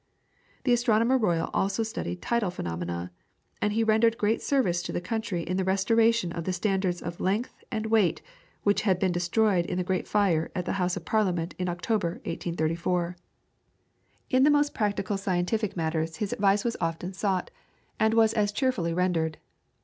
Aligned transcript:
The 0.63 0.73
Astronomer 0.73 1.15
Royal 1.15 1.51
also 1.53 1.83
studied 1.83 2.23
tidal 2.23 2.49
phenomena, 2.49 3.11
and 3.61 3.71
he 3.71 3.83
rendered 3.83 4.17
great 4.17 4.41
service 4.41 4.81
to 4.81 4.91
the 4.91 4.99
country 4.99 5.43
in 5.43 5.57
the 5.57 5.63
restoration 5.63 6.31
of 6.31 6.45
the 6.45 6.53
standards 6.53 7.03
of 7.03 7.19
length 7.19 7.63
and 7.71 7.85
weight 7.85 8.19
which 8.63 8.81
had 8.81 8.97
been 8.97 9.11
destroyed 9.11 9.67
in 9.67 9.77
the 9.77 9.83
great 9.83 10.07
fire 10.07 10.49
at 10.55 10.65
the 10.65 10.71
House 10.81 10.97
of 10.97 11.05
Parliament 11.05 11.53
in 11.59 11.69
October, 11.69 12.13
1834. 12.25 13.15
In 14.31 14.41
the 14.41 14.49
most 14.49 14.73
practical 14.73 15.17
scientific 15.17 15.77
matters 15.77 16.15
his 16.15 16.33
advice 16.33 16.63
was 16.65 16.75
often 16.81 17.13
sought, 17.13 17.51
and 17.99 18.15
was 18.15 18.33
as 18.33 18.51
cheerfully 18.51 18.95
rendered. 18.95 19.37